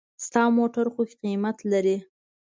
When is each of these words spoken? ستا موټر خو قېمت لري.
ستا 0.25 0.43
موټر 0.57 0.85
خو 0.93 1.01
قېمت 1.21 1.57
لري. 1.71 1.97